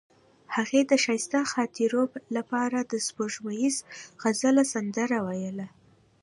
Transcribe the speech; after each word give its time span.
هغې 0.55 0.81
د 0.85 0.91
ښایسته 1.03 1.39
خاطرو 1.53 2.03
لپاره 2.35 2.79
د 2.91 2.93
سپوږمیز 3.07 3.75
غزل 4.21 4.55
سندره 4.73 5.17
ویله. 5.27 5.67